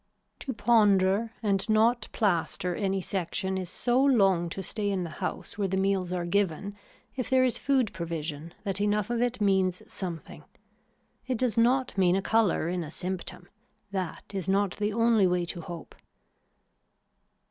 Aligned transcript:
To 0.39 0.51
ponder 0.51 1.31
and 1.43 1.69
not 1.69 2.07
plaster 2.11 2.73
any 2.73 3.01
section 3.01 3.55
is 3.55 3.69
so 3.69 4.03
long 4.03 4.49
to 4.49 4.63
stay 4.63 4.89
in 4.89 5.03
the 5.03 5.11
house 5.21 5.59
where 5.59 5.67
the 5.67 5.77
meals 5.77 6.11
are 6.11 6.25
given 6.25 6.75
if 7.15 7.29
there 7.29 7.43
is 7.43 7.59
food 7.59 7.93
provision 7.93 8.55
that 8.63 8.81
enough 8.81 9.11
of 9.11 9.21
it 9.21 9.39
means 9.39 9.83
something. 9.93 10.43
It 11.27 11.37
does 11.37 11.55
not 11.55 11.95
mean 11.99 12.15
a 12.15 12.21
color 12.23 12.67
in 12.67 12.83
a 12.83 12.89
symptom. 12.89 13.47
That 13.91 14.23
is 14.33 14.47
not 14.47 14.77
the 14.77 14.91
only 14.91 15.27
way 15.27 15.45
to 15.45 15.61
hope. 15.61 15.93